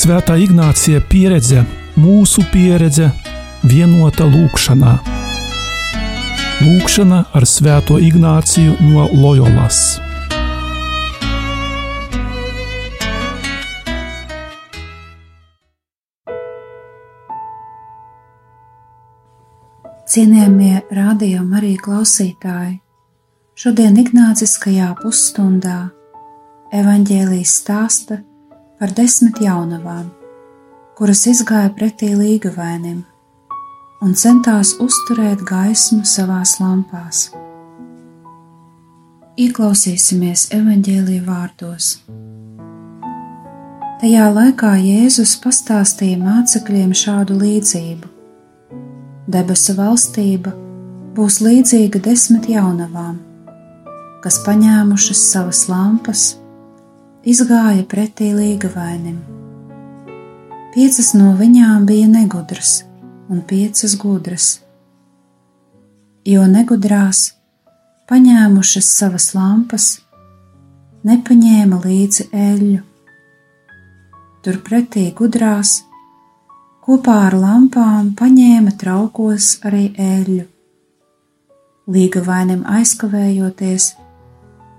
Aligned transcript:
Svētā 0.00 0.32
Ignācija 0.40 1.02
pieredze, 1.12 1.60
mūsu 2.00 2.40
pieredze, 2.48 3.10
vienota 3.68 4.24
lūkšanā. 4.24 4.94
Lūkšana 6.64 7.18
ar 7.36 7.44
Svēto 7.44 7.98
Ignāciju 8.00 8.78
no 8.80 9.04
Loyolas. 9.12 9.98
Cienījamie 20.08 20.80
rādījumi 20.96 21.60
arī 21.60 21.74
klausītāji, 21.84 22.78
šodien 23.52 24.00
Ignāciskajā 24.06 24.94
pusstundā 25.04 25.78
evaņģēlijas 26.80 27.56
stāsta 27.60 28.22
par 28.80 28.94
desmit 28.96 29.36
jaunavām, 29.44 30.06
kuras 30.96 31.26
izgāja 31.28 31.68
pretī 31.76 32.14
līgavainim 32.16 33.02
un 34.00 34.14
centās 34.16 34.72
uzturēt 34.80 35.42
gaismu 35.44 36.00
savās 36.08 36.54
lampās. 36.62 37.26
Ieklausīsimies 39.40 40.46
evaņģēlīja 40.56 41.26
vārdos. 41.26 41.90
Tajā 44.00 44.30
laikā 44.32 44.72
Jēzus 44.80 45.36
pastāstīja 45.44 46.16
mācekļiem 46.22 46.96
šādu 46.96 47.36
līdzību 47.36 48.16
debesu 49.30 49.76
valstība 49.76 50.54
būs 51.14 51.40
līdzīga 51.44 52.00
desmit 52.08 52.48
jaunavām, 52.50 53.18
kas 54.24 54.40
paņēmušas 54.46 55.24
savas 55.34 55.66
lampas, 55.68 56.39
izgāja 57.24 57.84
pretī 57.84 58.30
līgavainim. 58.32 59.18
Piecas 60.72 61.12
no 61.18 61.34
viņām 61.36 61.84
bija 61.88 62.08
negudras 62.08 62.84
un 63.30 63.42
piecas 63.46 63.96
gudras, 64.00 64.46
jo 66.24 66.46
negudrās, 66.48 67.34
paņēmušas 68.08 68.88
savas 68.96 69.30
lampas, 69.34 69.90
nepaņēma 71.04 71.82
līdzi 71.84 72.30
eļļu. 72.32 72.82
Turpretī 74.40 75.10
gudrās 75.12 75.76
kopā 76.86 77.18
ar 77.28 77.36
lampām 77.36 78.14
paņēma 78.16 78.78
traukos 78.80 79.58
arī 79.68 79.90
eļļu. 80.00 80.46
Līga 81.90 82.22
vainim 82.24 82.62
aizkavējoties, 82.70 83.94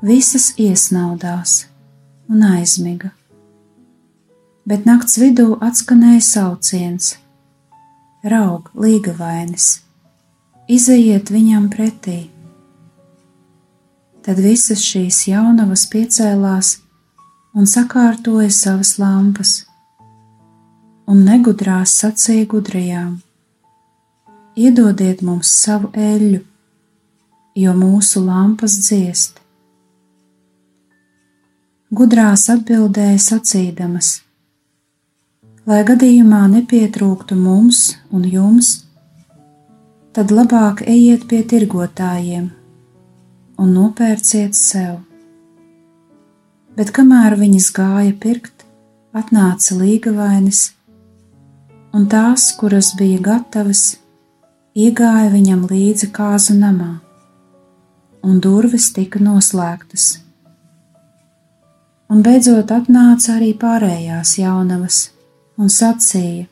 visas 0.01 0.53
iesnaudās 0.57 1.70
un 2.31 2.43
aizmiga. 2.47 3.11
Bet 4.67 4.85
nakts 4.87 5.17
vidū 5.19 5.57
atskanēja 5.59 6.21
sauciens: 6.23 7.15
Raug, 8.23 8.69
līga 8.77 9.13
vainis, 9.17 9.81
izejiet 10.71 11.33
viņam 11.33 11.67
pretī! 11.73 12.21
Tad 14.21 14.37
visas 14.37 14.83
šīs 14.85 15.25
jaunavas 15.31 15.87
piecēlās 15.89 16.75
un 17.57 17.67
sakārtoja 17.67 18.51
savas 18.53 18.93
lampas 19.01 19.55
un 21.09 21.25
negudrās 21.27 21.97
sacīja 22.03 22.47
gudrajām: 22.53 23.17
Iedodiet 24.55 25.25
mums 25.25 25.51
savu 25.65 25.91
eļļu, 25.97 26.41
jo 27.65 27.77
mūsu 27.81 28.23
lampas 28.23 28.77
dziest. 28.85 29.40
Gudrās 31.91 32.45
atbildēja 32.47 33.17
sacīdamas: 33.19 34.21
Lai 35.67 35.81
gadījumā 35.83 36.45
nepietrūktu 36.53 37.35
mums 37.35 37.81
un 38.15 38.23
jums, 38.23 38.69
tad 40.15 40.31
labāk 40.31 40.85
ejiet 40.87 41.25
pie 41.27 41.41
tirgotājiem 41.43 42.45
un 43.59 43.75
nopērciet 43.75 44.55
sev. 44.55 45.01
Bet 46.79 46.95
kamēr 46.95 47.35
viņas 47.43 47.69
gāja 47.75 48.15
pirkt, 48.23 48.63
atnāca 49.11 49.75
līgavainis 49.83 50.63
un 51.91 52.07
tās, 52.07 52.53
kuras 52.55 52.95
bija 52.95 53.19
gatavas, 53.33 53.85
iegāja 54.79 55.27
viņam 55.35 55.67
līdzi 55.67 56.13
kāzu 56.15 56.55
namā, 56.55 56.93
un 58.23 58.39
durvis 58.39 58.93
tika 58.95 59.19
noslēgtas. 59.19 60.13
Un 62.11 62.23
beidzot 62.25 62.71
atnāca 62.75 63.37
arī 63.37 63.51
pārējās 63.59 64.35
jaunavas 64.41 64.97
un 65.57 65.71
sacīja: 65.71 66.47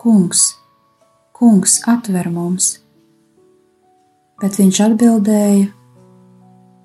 Kungs, 0.00 0.46
kungs, 1.36 1.80
atver 1.86 2.30
mums! 2.32 2.78
Bet 4.40 4.56
viņš 4.58 4.80
atbildēja: 4.86 5.66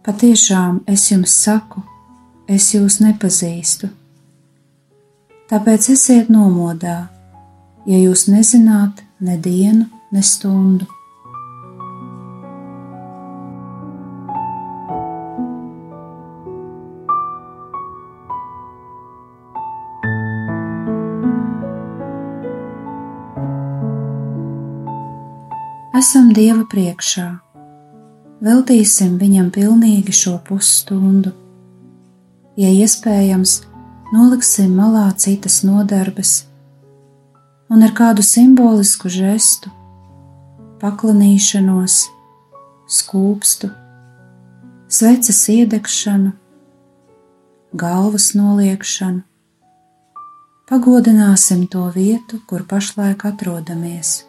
Patiešām 0.03 0.83
es 0.87 1.07
jums 1.11 1.37
saku, 1.45 1.85
es 2.47 2.73
jūs 2.75 2.99
nepazīstu 3.03 3.89
Tāpēc 5.47 5.85
esiet 5.93 6.27
nomodā, 6.27 7.05
ja 7.87 7.97
jūs 8.01 8.25
nezināt 8.27 8.99
ne 9.23 9.37
dienu, 9.39 9.85
ne 10.11 10.19
stundu. 10.19 10.83
Esam 25.97 26.27
Dieva 26.29 26.61
priekšā, 26.69 27.23
veltīsim 28.45 29.15
viņam 29.17 29.47
pilnīgi 29.55 30.13
šo 30.13 30.35
pusstundu. 30.45 31.31
Ja 32.59 32.69
iespējams, 32.69 33.53
noliksim 34.13 34.75
malā 34.77 35.07
citas 35.17 35.63
nodarbes 35.65 36.33
un 37.73 37.87
ar 37.87 37.95
kādu 37.97 38.21
simbolisku 38.21 39.09
žestu, 39.09 39.71
paklanīšanos, 40.83 41.97
skūpstu, 42.99 43.71
sveces 44.99 45.41
iedegšanu, 45.55 46.35
galvas 47.73 48.35
noliekšanu, 48.37 49.25
pagodināsim 50.69 51.65
to 51.65 51.89
vietu, 51.97 52.43
kur 52.45 52.69
pašlaik 52.69 53.25
atrodamies. 53.33 54.26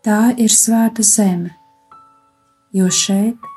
Tā 0.00 0.30
ir 0.40 0.48
svēta 0.48 1.04
zeme, 1.04 1.50
jo 2.72 2.86
šeit 2.88 3.48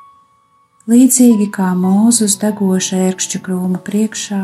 līdzīgi 0.91 1.45
kā 1.55 1.69
mūzus 1.79 2.35
degoša 2.41 2.99
ērkšķa 3.05 3.39
krūma 3.45 3.79
priekšā, 3.87 4.41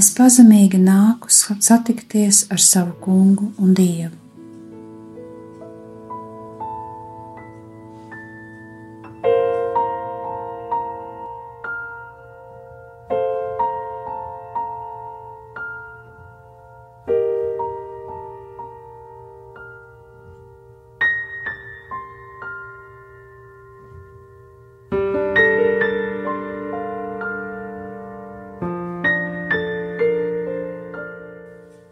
es 0.00 0.08
pazemīgi 0.16 0.80
nāku 0.80 1.28
satikties 1.28 2.46
ar 2.48 2.64
savu 2.70 2.96
kungu 3.04 3.50
un 3.60 3.76
dievu. 3.76 4.27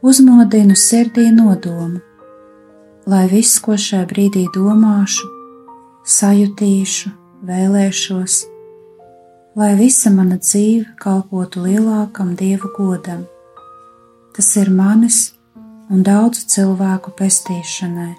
Uzmodinu 0.07 0.77
sirdī 0.79 1.33
nodomu, 1.35 1.99
lai 3.11 3.25
viss, 3.27 3.59
ko 3.59 3.75
šajā 3.75 4.05
brīdī 4.07 4.45
domāšu, 4.55 5.27
sajutīšu, 6.07 7.11
vēlēšos, 7.49 8.37
lai 9.59 9.73
visa 9.81 10.13
mana 10.15 10.39
dzīve 10.39 10.95
kalpotu 11.03 11.65
lielākam 11.65 12.37
dievu 12.39 12.71
godam. 12.77 13.25
Tas 14.37 14.53
ir 14.63 14.71
manis 14.71 15.33
un 15.91 16.07
daudzu 16.07 16.47
cilvēku 16.55 17.17
pestīšanai. 17.19 18.15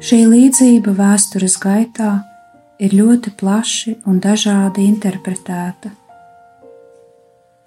Šī 0.00 0.24
līdzība 0.32 0.96
vēstures 0.96 1.60
gaitā 1.60 2.14
ir 2.80 2.96
ļoti 2.96 3.32
plaši 3.40 3.96
un 4.08 4.20
dažādi 4.24 4.86
interpretēta. 4.88 5.92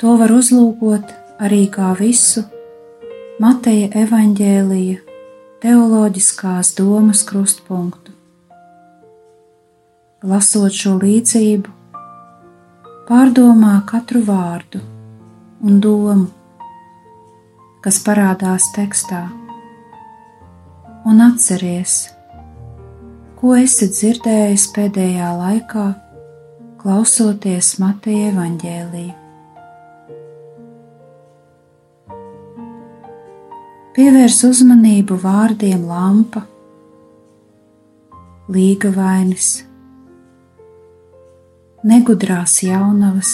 To 0.01 0.15
var 0.19 0.33
uzlūkot 0.33 1.13
arī 1.43 1.67
kā 1.71 1.93
visu 1.99 2.43
Mateja 3.41 3.89
evaņģēlija 4.03 4.97
teoloģiskās 5.63 6.73
domas 6.77 7.23
krustpunktu. 7.25 8.13
lasot 10.23 10.71
šo 10.71 10.95
līdzību, 11.01 11.71
pārdomā 13.09 13.73
katru 13.89 14.21
vārdu 14.23 14.79
un 15.63 15.81
domu, 15.83 16.29
kas 17.83 17.99
parādās 18.05 18.69
tekstā, 18.75 19.25
un 21.03 21.19
atceries, 21.25 21.97
ko 23.43 23.57
esi 23.59 23.89
dzirdējis 23.91 24.63
pēdējā 24.71 25.29
laikā, 25.35 25.81
klausoties 26.79 27.73
Mateja 27.81 28.29
evaņģēliju. 28.29 29.15
Pievērs 33.97 34.37
uzmanību 34.47 35.17
vārdiem 35.25 35.83
lampa, 35.89 36.45
līga 38.55 38.93
vainis, 38.95 39.49
negudrās 41.83 42.61
jaunavas, 42.63 43.33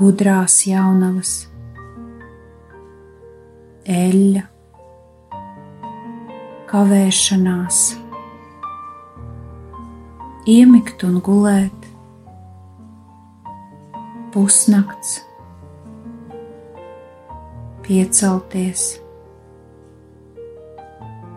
gudrās 0.00 0.56
jaunavas, 0.70 1.34
eļļa, 3.84 4.49
kavēšanās, 6.70 7.78
iemigt 10.46 11.02
un 11.02 11.16
gulēt, 11.26 11.86
pusnakts. 14.30 15.16
Piecelties, 17.82 18.84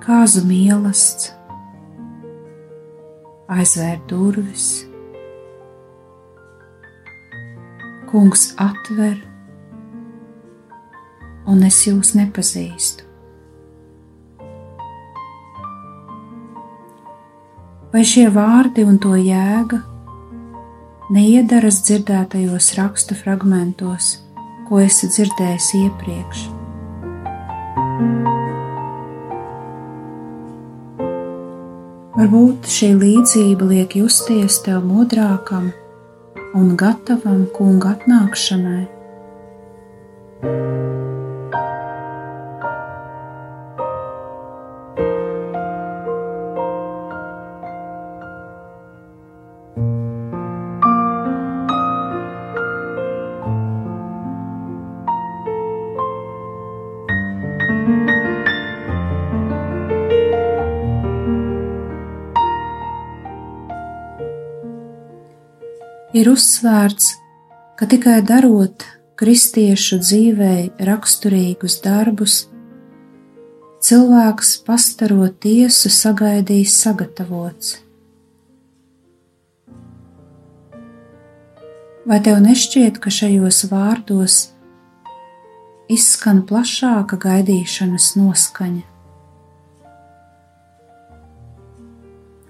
kāzu 0.04 0.44
mīlestības, 0.46 1.32
aizvērt 3.56 4.04
durvis, 4.12 4.68
kungs 8.12 8.52
atver, 8.62 9.18
un 11.50 11.66
es 11.66 11.82
jūs 11.88 12.14
nepazīstu. 12.20 13.13
Vai 17.94 18.02
šie 18.10 18.28
vārdi 18.34 18.86
un 18.90 18.98
to 18.98 19.14
jēga 19.20 19.84
neiedaras 21.14 21.84
dzirdētajos 21.86 22.74
rakstu 22.80 23.16
fragmentos? 23.16 24.16
ko 24.74 24.80
esi 24.82 25.06
dzirdējis 25.12 25.68
iepriekš. 25.78 26.44
Varbūt 32.14 32.70
šī 32.74 32.90
līdzība 33.02 33.68
liek 33.70 33.96
justies 34.00 34.58
tev 34.66 34.86
modrākam 34.88 35.72
un 36.58 36.74
gatavam 36.80 37.46
kunga 37.54 37.96
atnākšanai. 37.98 38.84
Ir 66.14 66.30
uzsvērts, 66.30 67.14
ka 67.78 67.90
tikai 67.90 68.22
darot 68.26 68.86
kristiešu 69.18 70.00
dzīvei 70.02 70.72
raksturīgus 70.86 71.80
darbus, 71.84 72.36
cilvēks 73.84 74.56
pastaro 74.68 75.28
tiesu 75.46 75.90
sagaidīs 75.94 76.76
sagatavots. 76.84 77.80
Vai 82.04 82.20
tev 82.20 82.42
nešķiet, 82.44 83.00
ka 83.00 83.12
šajos 83.14 83.64
vārdos 83.72 84.40
izskan 85.92 86.42
plašāka 86.48 87.16
gaidīšanas 87.26 88.10
noskaņa? 88.20 88.90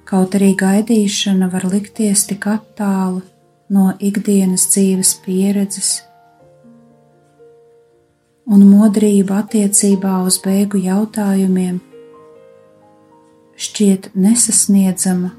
Kaut 0.09 0.35
arī 0.37 0.51
gaidīšana 0.57 1.47
var 1.53 1.67
likties 1.69 2.25
tik 2.29 2.49
attāla 2.49 3.21
no 3.73 3.91
ikdienas 3.99 4.67
dzīves 4.69 5.15
pieredzes, 5.25 5.93
un 8.45 8.65
modrība 8.67 9.41
attiecībā 9.43 10.19
uz 10.27 10.37
beigu 10.43 10.81
jautājumiem 10.83 11.79
šķiet 13.63 14.11
nesasniedzama 14.17 15.31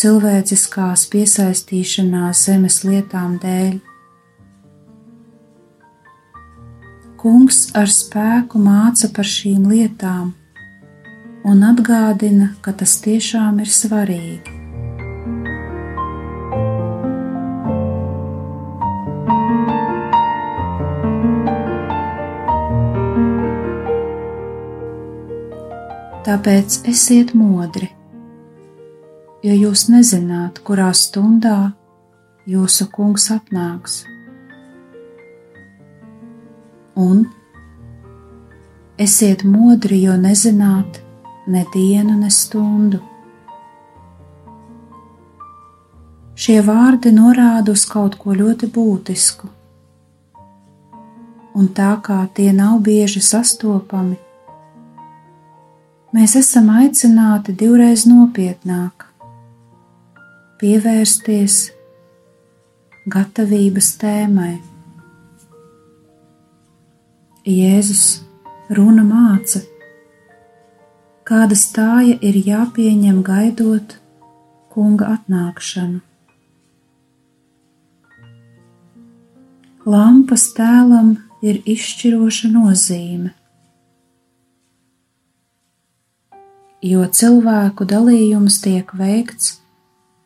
cilvēciskās 0.00 1.04
piesaistīšanās 1.12 2.44
zemes 2.48 2.80
lietām 2.88 3.36
dēļ. 3.42 3.74
Kungs 7.20 7.66
ar 7.76 7.90
spēku 7.92 8.62
māca 8.64 9.10
par 9.16 9.28
šīm 9.28 9.66
lietām 9.68 10.32
un 11.50 11.66
atgādina, 11.68 12.54
ka 12.64 12.72
tas 12.72 12.96
tiešām 13.04 13.60
ir 13.60 13.68
svarīgi. 13.80 14.59
Tāpēc 26.30 26.84
esiet 26.86 27.32
modri, 27.34 27.88
jo 29.42 29.54
jūs 29.56 29.88
nezināt, 29.90 30.60
kurā 30.62 30.92
stundā 30.94 31.72
jūsu 32.46 32.86
kungs 32.92 33.24
atnāks. 33.34 33.96
Un 36.94 37.24
esiet 39.08 39.42
modri, 39.42 39.98
jo 40.04 40.14
nezināt 40.22 41.02
ne 41.50 41.64
dienu, 41.74 42.14
ne 42.22 42.30
stundu. 42.30 43.02
Šie 46.38 46.60
vārdi 46.70 47.10
norāda 47.18 47.74
uz 47.74 47.88
kaut 47.90 48.14
ko 48.22 48.38
ļoti 48.38 48.70
būtisku, 48.78 49.50
un 51.58 51.70
tā 51.74 51.92
kā 52.06 52.22
tie 52.38 52.52
nav 52.54 52.84
bieži 52.86 53.18
sastopami, 53.34 54.29
mēs 56.16 56.34
esam 56.38 56.70
aicināti 56.74 57.54
divreiz 57.56 58.06
nopietnāk 58.08 59.06
pievērsties 60.60 61.60
gatavības 63.10 63.94
tēmai. 64.00 64.58
Jēzus 67.48 68.04
runa 68.76 69.06
māca, 69.06 69.62
kāda 71.24 71.56
stāja 71.56 72.18
ir 72.20 72.36
jāpieņem 72.44 73.22
gaidot 73.24 73.96
kunga 74.70 75.14
atnākšanu. 75.16 76.04
Lampas 79.90 80.50
tēlam 80.54 81.14
ir 81.40 81.62
izšķiroša 81.64 82.50
nozīme. 82.52 83.32
Jo 86.82 87.04
cilvēku 87.04 87.84
dalījums 87.84 88.60
tiek 88.64 88.92
veikts 88.96 89.58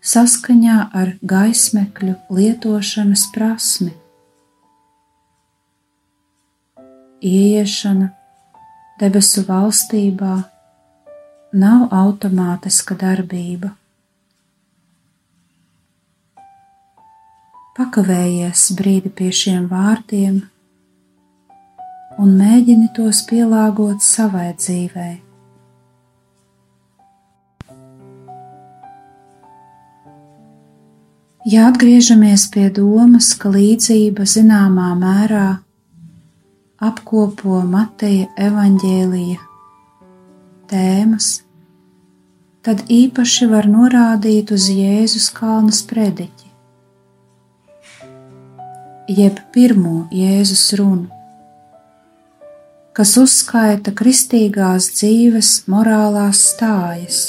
saskaņā 0.05 0.79
ar 0.95 1.15
gaismekļu 1.25 2.15
lietošanas 2.31 3.29
prasmi. 3.35 3.93
Ieiešana 7.25 8.11
debesu 9.01 9.47
valstībā 9.49 10.35
nav 11.57 11.89
automātiska 11.95 12.99
darbība. 13.01 13.73
Pakavējies 17.75 18.69
brīdi 18.79 19.11
pie 19.11 19.33
šiem 19.35 19.65
vārdiem 19.73 20.43
un 22.23 22.37
mēģini 22.39 22.93
tos 22.95 23.25
pielāgot 23.27 24.05
savai 24.05 24.53
dzīvei. 24.55 25.24
Ja 31.45 31.67
atgriežamies 31.69 32.47
pie 32.49 32.71
domas, 32.73 33.35
ka 33.37 33.51
līdzība 33.53 34.25
zināmā 34.25 34.95
mērā 34.97 35.59
apkopo 36.81 37.59
Mateja 37.69 38.31
evaņģēlija 38.41 39.43
tēmas, 40.73 41.29
tad 42.65 42.81
īpaši 42.89 43.51
var 43.53 43.69
norādīt 43.69 44.55
uz 44.57 44.71
Jēzus 44.73 45.29
kalna 45.37 45.77
sprediķi, 45.77 46.49
jeb 49.21 49.45
pirmo 49.53 50.07
Jēzus 50.17 50.65
runu, 50.81 51.13
kas 52.97 53.19
uzskaita 53.21 53.93
kristīgās 53.93 54.95
dzīves 54.97 55.59
morālās 55.69 56.47
stājas, 56.55 57.25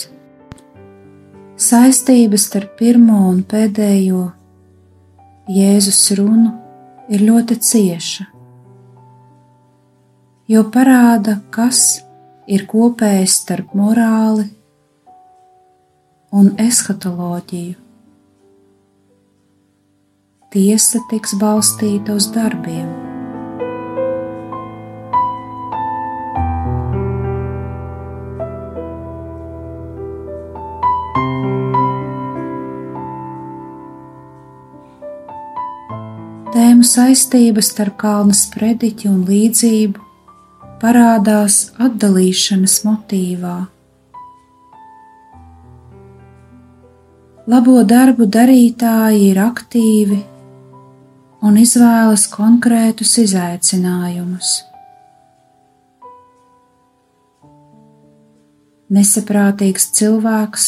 saistības 1.61 2.49
starp 2.49 2.77
pirmo 2.79 3.25
un 3.31 3.41
pēdējo 3.47 4.29
Jēzus 5.55 6.05
runu 6.17 6.53
ir 7.13 7.21
ļoti 7.27 7.59
cieša 7.61 8.31
jo 10.47 10.65
parāda, 10.73 11.39
kas 11.53 12.01
ir 12.45 12.65
kopējs 12.69 13.39
starp 13.41 13.73
morāli 13.77 14.49
un 16.35 16.51
eshatoloģiju. 16.61 17.79
Tiesa 20.55 21.01
tiks 21.09 21.35
balstīta 21.41 22.15
uz 22.15 22.29
darbiem. 22.31 23.04
Tēmu 36.75 36.83
saistības 36.83 37.69
starp 37.71 37.93
kalna 38.01 38.33
sprediķi 38.35 39.07
un 39.07 39.21
līdzību 39.23 40.01
parādās 40.81 41.69
atdalīšanas 41.79 42.73
motīvā. 42.83 43.53
Labo 47.47 47.77
darbu 47.87 48.27
darītāji 48.27 49.21
ir 49.29 49.39
aktīvi 49.45 50.19
un 51.47 51.61
izvēlas 51.63 52.27
konkrētus 52.33 53.15
izaicinājumus. 53.23 54.51
Nesaprātīgs 58.99 59.87
cilvēks 59.95 60.67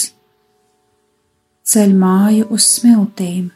ceļ 1.67 1.99
māju 1.99 2.47
uz 2.55 2.71
smiltīm, 2.77 3.51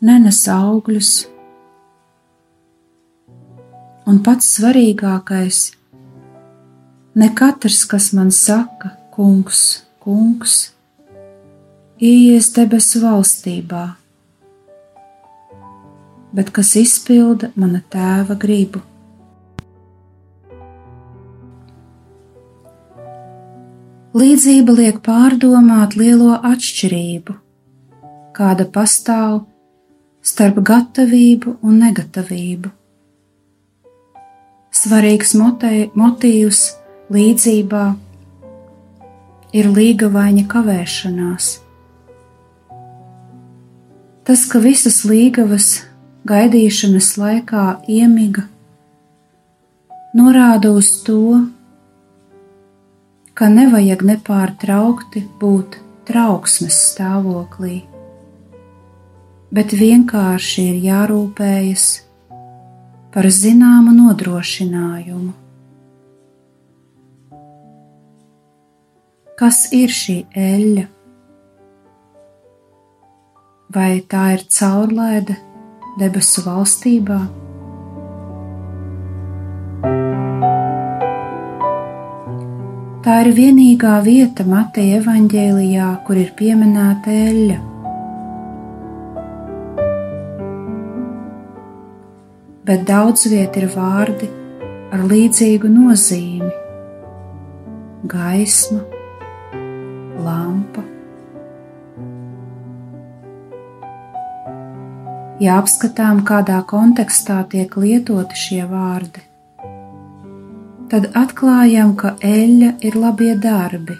nenes 0.00 0.42
augļus. 0.50 1.26
Un 4.06 4.20
pats 4.22 4.48
svarīgākais- 4.58 5.72
ne 7.20 7.28
katrs, 7.34 7.84
kas 7.84 8.12
man 8.12 8.30
saka, 8.30 8.90
kungs, 9.10 9.82
kungs, 10.00 10.72
ieies 11.98 12.52
debesu 12.52 13.00
valstībā, 13.00 13.96
bet 16.32 16.52
kas 16.52 16.76
izpilda 16.76 17.50
mana 17.56 17.80
tēva 17.90 18.36
gribu. 18.38 18.82
Līdzība 24.16 24.72
liek 24.72 25.02
pārdomāt 25.04 25.96
lielo 25.96 26.38
atšķirību, 26.40 27.34
kāda 28.32 28.64
pastāv 28.72 29.44
starp 30.26 30.58
gatavību 30.66 31.58
un 31.62 31.78
negatavību. 31.84 32.72
Svarīgs 34.76 35.32
motīvs 35.38 36.62
līdzībā 37.14 37.84
ir 39.56 39.70
līgavaņa 39.72 40.44
kavēšanās. 40.50 41.52
Tas, 44.26 44.42
ka 44.50 44.58
visas 44.58 45.04
līgavas 45.06 45.70
gaidīšanas 46.26 47.12
laikā 47.22 47.66
iemiga, 47.86 48.48
norāda 50.18 50.74
uz 50.74 50.90
to, 51.06 51.46
ka 53.38 53.48
nevajag 53.52 54.02
nepārtraukti 54.10 55.22
būt 55.38 55.78
trauksmes 56.08 56.80
stāvoklī, 56.90 57.84
bet 59.56 59.72
vienkārši 59.72 60.62
ir 60.70 60.80
jārūpējas 60.84 61.84
par 63.14 63.28
zināmu 63.32 63.94
nodrošinājumu. 63.96 65.32
Kas 69.40 69.62
ir 69.76 69.92
šī 69.92 70.18
eļļa? 70.42 70.84
Vai 73.76 73.90
tā 74.12 74.22
ir 74.36 74.44
caurlaide 74.58 75.36
debesu 76.00 76.44
valstībā? 76.44 77.18
Tā 83.06 83.16
ir 83.22 83.32
vienīgā 83.36 83.94
vieta 84.04 84.44
Mateja 84.48 85.00
evaņģēlijā, 85.00 85.88
kur 86.04 86.20
ir 86.20 86.32
pieminēta 86.36 87.16
eļļa. 87.28 87.75
Bet 92.66 92.82
daudz 92.88 93.28
viet 93.30 93.56
ir 93.60 93.68
vārdi 93.70 94.28
ar 94.94 95.04
līdzīgu 95.06 95.70
nozīmi- 95.70 96.50
gaisma, 98.14 98.82
lampa. 100.24 100.82
Ja 105.40 105.58
apskatām, 105.60 106.24
kādā 106.24 106.62
kontekstā 106.64 107.42
tiek 107.52 107.76
lietoti 107.76 108.38
šie 108.40 108.62
vārdi, 108.70 109.22
tad 110.90 111.10
atklājam, 111.22 111.94
ka 111.96 112.16
eļļa 112.24 112.72
ir 112.88 112.96
labie 112.96 113.34
darbi 113.36 113.98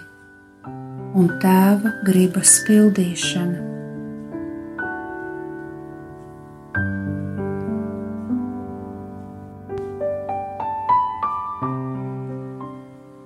un 1.17 1.29
tēva 1.43 1.93
gribas 2.07 2.59
pildīšana. 2.67 3.66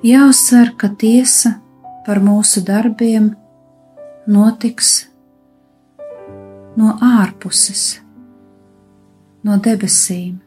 Jāuzsver, 0.02 0.72
ka 0.82 0.88
tiesa 0.98 1.60
par 2.08 2.18
mūsu 2.26 2.64
darbiem 2.66 3.36
notiks 4.26 5.06
no 6.74 6.96
ārpuses, 7.06 8.00
no 9.46 9.60
debesīm. 9.62 10.40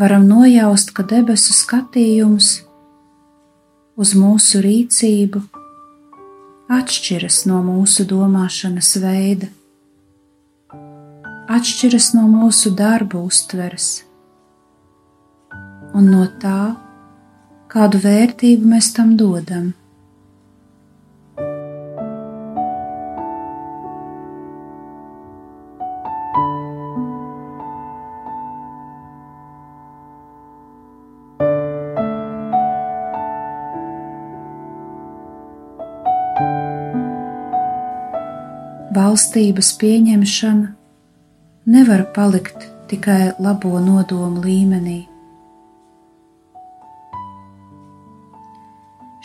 Varam 0.00 0.24
nojaust, 0.30 0.94
ka 0.96 1.04
debesu 1.04 1.52
skatījums 1.56 2.48
uz 4.00 4.14
mūsu 4.16 4.64
rīcību 4.64 5.44
atšķiras 6.72 7.42
no 7.52 7.60
mūsu 7.68 8.08
domāšanas 8.08 8.94
veida, 9.04 9.50
atšķiras 11.52 12.14
no 12.16 12.24
mūsu 12.32 12.72
darba 12.80 13.20
uztveres 13.20 13.92
un 15.96 16.10
no 16.12 16.24
tā, 16.40 16.85
kādu 17.72 17.98
vērtību 18.02 18.68
mēs 18.74 18.92
tam 18.96 19.16
dodam. 19.20 19.74
Valstības 38.96 39.74
pieņemšana 39.80 40.70
nevar 41.72 42.06
palikt 42.16 42.64
tikai 42.88 43.34
labo 43.42 43.76
nodomu 43.82 44.40
līmenī. 44.44 45.15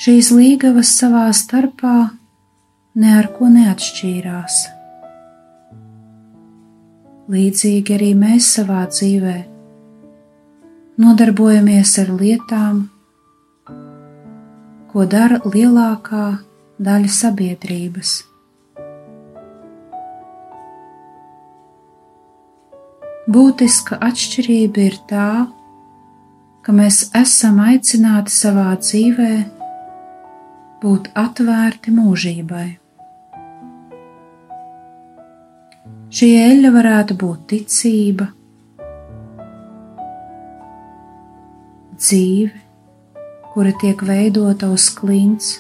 Šīs 0.02 0.32
līgavas 0.34 0.90
savā 0.98 1.28
starpā 1.30 1.96
ne 2.98 3.10
ar 3.20 3.28
ko 3.36 3.52
neatšķīrās. 3.54 4.56
Līdzīgi 7.30 7.94
arī 8.00 8.08
mēs 8.18 8.48
savā 8.56 8.80
dzīvē 8.90 9.36
nodarbojamies 11.06 11.94
ar 12.02 12.10
lietām, 12.18 12.82
ko 14.90 15.06
dara 15.14 15.38
lielākā 15.46 16.26
daļa 16.82 17.14
sabiedrības. 17.20 18.18
Būtiska 23.30 24.02
atšķirība 24.10 24.90
ir 24.90 25.02
tā, 25.14 25.32
ka 26.66 26.74
mēs 26.74 27.04
esam 27.26 27.62
aicināti 27.70 28.40
savā 28.42 28.72
dzīvēm 28.82 29.61
būt 30.82 31.12
atvērti 31.18 31.94
mūžībai. 31.94 32.68
Šī 36.12 36.30
eļļa 36.42 36.72
varētu 36.76 37.16
būt 37.22 37.44
ticība, 37.54 38.28
dzīve, 42.02 42.52
kura 43.54 43.72
tiek 43.84 44.02
veidota 44.08 44.72
uz 44.74 44.90
klints 44.98 45.60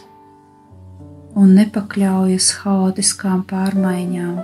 un 1.37 1.53
nepakļaujas 1.55 2.49
haotiskām 2.63 3.45
pārmaiņām. 3.47 4.41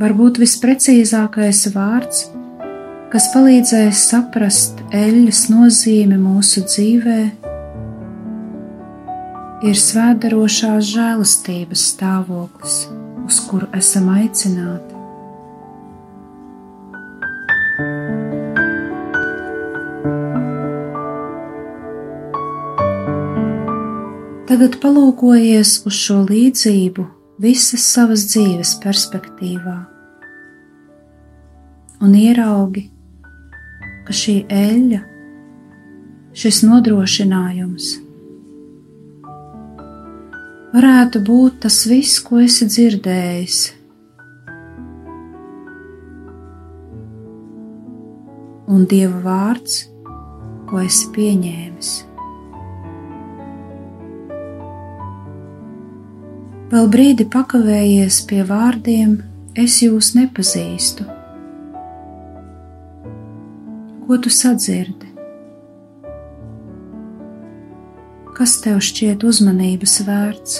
Varbūt 0.00 0.40
visprecīzākais 0.42 1.66
vārds, 1.74 2.26
kas 3.12 3.28
palīdzēs 3.32 4.02
saprast 4.10 4.82
eļļas 4.94 5.42
nozīmi 5.52 6.18
mūsu 6.20 6.64
dzīvē, 6.68 7.20
ir 9.66 9.80
svētdarošās 9.80 10.90
žēlastības 10.92 11.86
stāvoklis, 11.94 12.82
uz 13.24 13.40
kuru 13.48 13.70
esam 13.76 14.12
aicināti. 14.12 14.92
Tagad 24.46 24.76
palūkojies 24.80 25.80
uz 25.88 25.96
šo 25.98 26.22
līdzību 26.28 27.15
visas 27.42 27.84
savas 27.92 28.24
dzīves 28.30 28.76
perspektīvā 28.84 29.76
un 32.04 32.16
ieraugi, 32.16 32.86
ka 34.06 34.16
šī 34.16 34.40
eļļa, 34.52 35.04
šis 36.36 36.64
nodrošinājums 36.68 37.94
varētu 40.76 41.22
būt 41.24 41.62
tas 41.64 41.78
viss, 41.88 42.20
ko 42.20 42.42
esi 42.44 42.66
dzirdējis. 42.68 43.60
Un 48.66 48.84
Dieva 48.90 49.22
vārds, 49.24 49.78
ko 50.68 50.82
esi 50.82 51.08
pieņēmis. 51.14 51.94
Vēl 56.66 56.88
brīdi 56.90 57.28
pakavējies 57.30 58.24
pie 58.26 58.40
vārdiem: 58.46 59.20
Es 59.54 59.78
jūs 59.84 60.14
nepazīstu. 60.18 61.04
Ko 64.06 64.18
tu 64.22 64.32
sadzirdi? 64.34 65.12
Kas 68.34 68.58
tev 68.64 68.82
šķiet 68.82 69.22
uzmanības 69.26 70.00
vērts? 70.08 70.58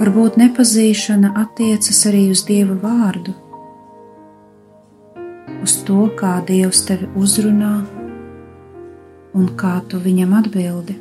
Varbūt 0.00 0.38
nepazīšana 0.40 1.34
attiecas 1.36 1.98
arī 2.08 2.22
uz 2.32 2.40
Dieva 2.48 2.72
vārdu, 2.80 3.34
uz 5.60 5.74
to, 5.84 6.06
kā 6.16 6.38
Dievs 6.48 6.86
tevi 6.88 7.10
uzrunā 7.20 7.74
un 9.36 9.50
kā 9.60 9.74
tu 9.92 10.00
viņam 10.00 10.32
atbildi. 10.40 10.96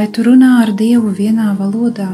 Vai 0.00 0.06
tu 0.16 0.22
runā 0.24 0.50
ar 0.62 0.70
Dievu 0.80 1.10
vienā 1.18 1.50
valodā? 1.58 2.08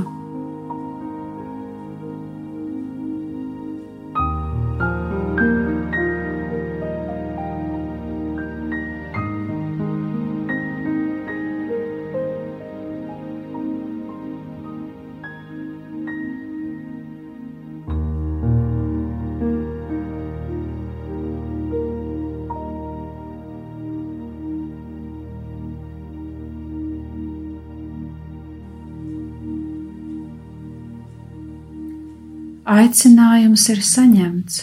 Aicinājums 32.67 33.63
ir 33.71 33.79
saņemts, 33.87 34.55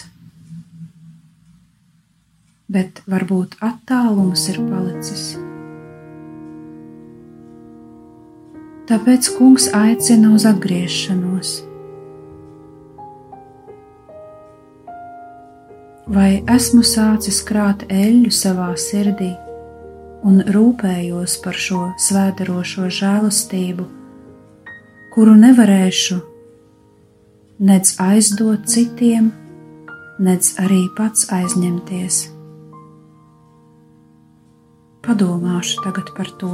bet 2.68 2.98
varbūt 3.08 3.54
attālums 3.64 4.42
ir 4.52 4.58
palicis. 4.66 5.22
Tāpēc 8.90 9.30
kungs 9.38 9.70
aicina 9.72 10.34
uz 10.36 10.44
atgriešanos. 10.50 11.54
Vai 16.12 16.42
esmu 16.58 16.84
sācis 16.84 17.40
krāt 17.48 17.86
eļļu 17.88 18.34
savā 18.42 18.68
sirdī 18.76 19.30
un 20.28 20.44
rūpējos 20.44 21.40
par 21.40 21.56
šo 21.56 21.86
svētarošo 22.10 22.92
žēlastību, 23.00 23.88
kuru 25.16 25.40
nevarēšu 25.40 26.20
nedz 27.64 27.94
aizdot 27.96 28.66
citiem, 28.68 29.30
nedz 30.20 30.52
arī 30.60 30.82
pats 30.98 31.24
aizņemties. 31.32 32.18
Padomāšu 35.04 35.84
tagad 35.86 36.12
par 36.16 36.28
to. 36.40 36.52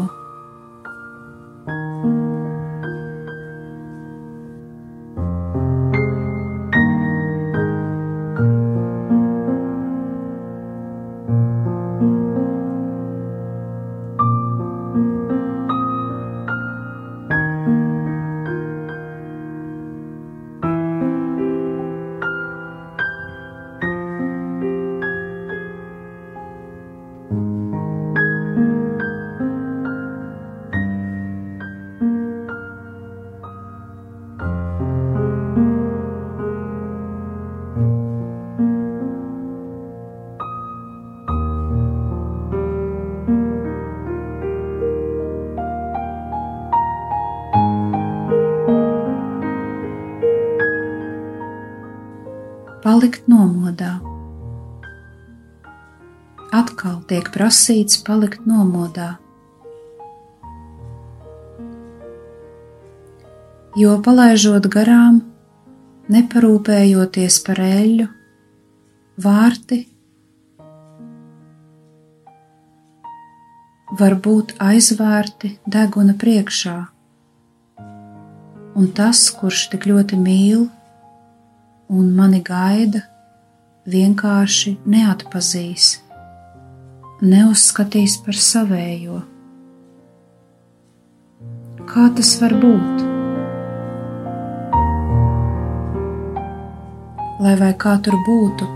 Palikt 53.01 53.29
nomodā. 53.33 53.95
Atkal 56.53 56.99
tiek 57.09 57.31
prasīts 57.33 57.97
palikt 58.05 58.43
nomodā. 58.45 59.15
Jo 63.81 63.95
palaižot 64.05 64.69
garām, 64.75 65.23
neparūpējoties 66.13 67.39
par 67.47 67.63
eļļu, 67.65 68.09
vārti 69.25 69.79
var 73.97 74.19
būt 74.27 74.53
aizvērti 74.61 75.55
deguna 75.65 76.19
priekšā, 76.21 76.77
un 78.77 78.93
tas, 78.93 79.25
kurš 79.41 79.71
tik 79.73 79.89
ļoti 79.89 80.21
mīl, 80.21 80.69
un 81.91 82.11
mani 82.15 82.39
gaida, 82.47 83.03
vienkārši 83.91 84.77
neatpazīs, 84.87 85.97
neuzskatīs 87.23 88.15
par 88.25 88.39
savējo. 88.39 89.23
Kā 91.91 92.05
tas 92.15 92.31
var 92.43 92.55
būt? 92.63 93.07
Lai 97.41 97.57
vai 97.59 97.73
kā 97.83 97.97
tur 98.05 98.21
būtu, 98.29 98.69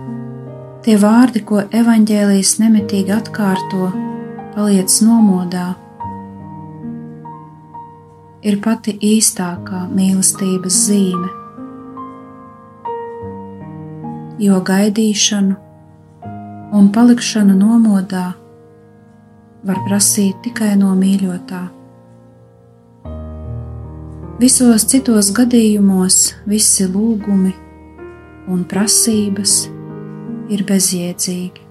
tie 0.83 0.99
vārdi, 0.99 1.45
ko 1.47 1.63
evaņģēlijas 1.83 2.57
nemitīgi 2.65 3.15
atkārto, 3.15 3.93
paliec 4.57 4.99
nomodā, 5.07 5.69
ir 8.43 8.61
pati 8.65 8.99
īstākā 9.15 9.87
mīlestības 9.95 10.83
zīme 10.89 11.44
jo 14.39 14.59
gaidīšanu 14.67 15.57
un 16.75 16.91
palikšanu 16.95 17.55
nomodā 17.59 18.27
var 19.65 19.81
prasīt 19.87 20.41
tikai 20.45 20.75
no 20.81 20.93
mīļotā. 20.99 21.63
Visos 24.41 24.85
citos 24.91 25.31
gadījumos 25.37 26.35
visi 26.51 26.89
lūgumi 26.91 27.55
un 28.51 28.65
prasības 28.69 29.61
ir 30.53 30.65
bezjēdzīgi. 30.69 31.63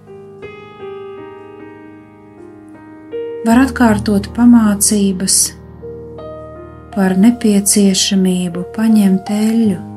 Var 3.44 3.60
atkārtot 3.66 4.30
pamācības 4.32 5.40
par 6.94 7.18
nepieciešamību 7.20 8.70
paņemt 8.72 9.34
eļļu 9.36 9.93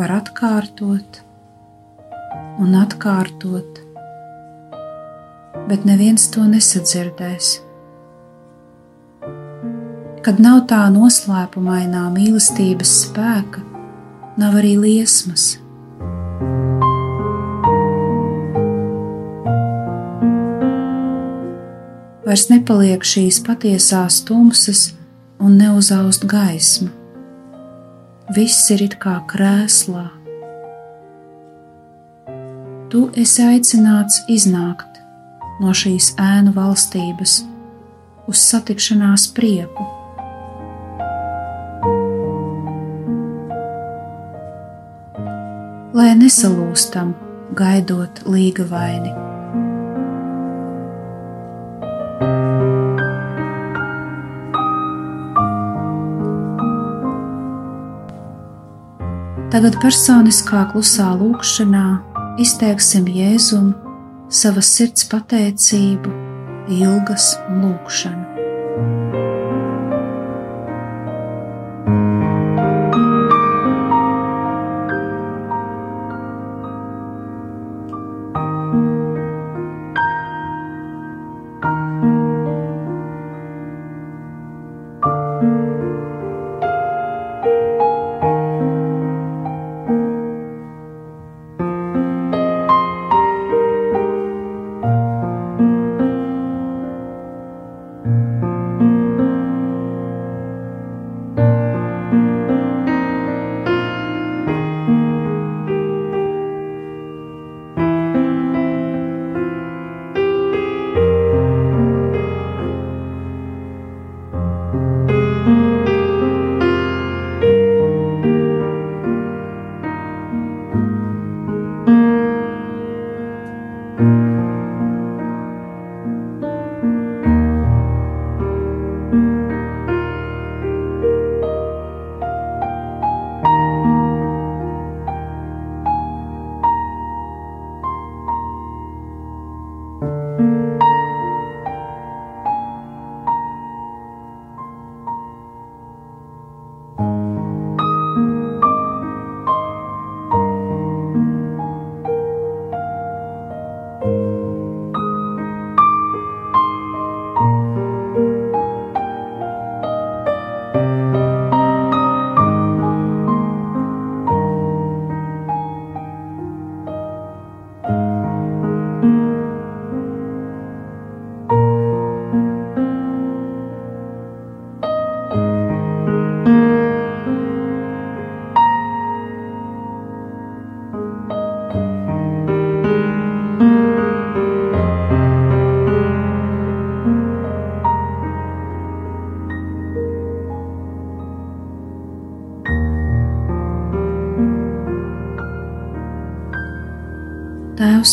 var 0.00 0.14
atkārtot 0.16 1.18
un 2.60 2.76
atkārtot, 2.78 3.80
bet 5.68 5.82
neviens 5.88 6.24
to 6.32 6.44
nesadzirdēs. 6.48 7.48
Kad 10.24 10.40
nav 10.40 10.62
tā 10.72 10.82
noslēpumainā 10.94 12.06
mīlestības 12.14 12.92
spēka, 13.02 13.64
nav 14.40 14.56
arī 14.60 14.76
liesmas. 14.80 15.50
Vairs 22.24 22.46
nepaliek 22.52 23.04
šīs 23.04 23.42
patiesās 23.44 24.22
tumsas 24.28 24.86
un 25.40 25.60
neuzaust 25.60 26.24
gaismu 26.30 26.99
viss 28.34 28.70
ir 28.70 28.82
it 28.84 28.96
kā 29.02 29.16
krēslā. 29.30 30.06
Tu 32.90 33.04
esi 33.18 33.46
aicināts 33.46 34.20
iznākt 34.30 35.00
no 35.62 35.74
šīs 35.76 36.12
ēnu 36.18 36.54
valstības 36.54 37.40
uz 38.30 38.42
satikšanās 38.50 39.28
prieku. 39.34 39.86
Lai 45.94 46.12
nesalūstam, 46.18 47.12
gaidot 47.58 48.22
līga 48.30 48.66
vaini. 48.70 49.29
Tagad 59.50 59.74
personiskā 59.82 60.60
klusā 60.70 61.08
lūkšanā 61.18 61.82
izteiksim 62.38 63.08
Jēzum 63.10 63.72
savas 64.30 64.70
sirds 64.76 65.08
pateicību, 65.10 66.14
ilgas 66.78 67.32
un 67.48 67.64
lūkšanu. 67.66 68.29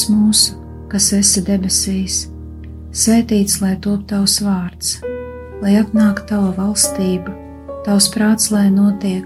Tēvs 0.08 0.15
mūsu, 0.15 0.54
kas 0.88 1.06
esi 1.12 1.41
debesīs, 1.43 2.17
svētīts 2.96 3.58
lai 3.60 3.74
top 3.84 4.06
tavs 4.08 4.38
vārds, 4.39 5.02
lai 5.60 5.74
atnāk 5.82 6.22
tava 6.30 6.54
valstība, 6.56 7.34
tavs 7.84 8.08
prāts, 8.13 8.48
lai 8.54 8.70
notiek 8.72 9.26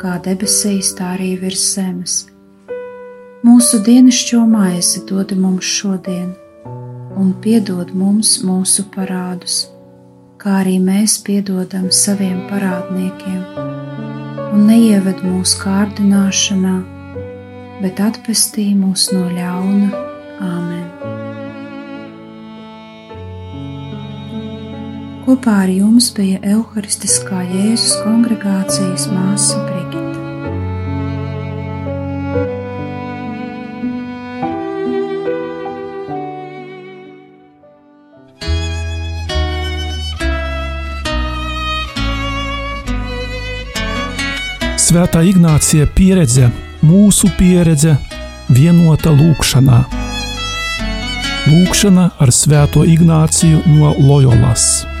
kā 0.00 0.14
debesīs, 0.24 0.94
tā 0.96 1.10
arī 1.18 1.34
virs 1.42 1.60
zemes. 1.74 2.14
Mūsu 3.44 3.82
dienascho 3.84 4.46
maizi 4.48 5.02
dod 5.04 5.34
mums 5.36 5.68
šodien, 5.68 6.32
un 7.20 7.34
piedod 7.44 7.92
mums 7.92 8.38
mūsu 8.40 8.86
parādus, 8.96 9.66
kā 10.40 10.62
arī 10.62 10.78
mēs 10.80 11.18
piedodam 11.20 11.90
saviem 11.92 12.46
parādniekiem, 12.48 13.44
un 14.54 14.66
neieved 14.72 15.20
mūsu 15.20 15.60
kārdināšanā 15.66 16.78
bet 17.84 18.00
atpestī 18.00 18.70
mūs 18.72 19.10
no 19.12 19.28
ļauna. 19.28 20.13
Āmen! 20.42 20.86
Kopā 25.24 25.54
ar 25.64 25.70
jums 25.72 26.10
bija 26.16 26.40
Euharistiskā 26.56 27.44
Jēzus 27.48 27.94
kongregācijas 28.02 29.06
māsa 29.12 29.62
Brigita. 29.64 30.02
Svētā 44.84 45.24
Ignācija 45.26 45.88
pieredze 45.90 46.52
mūsu 46.84 47.32
pieredze 47.40 47.96
vienota 48.52 49.10
lūkšanā. 49.10 50.03
lūkšana 51.44 52.06
ar 52.24 52.30
sveto 52.32 52.86
Ignacijų 52.88 53.60
nuo 53.68 53.92
Lojolas. 54.00 54.93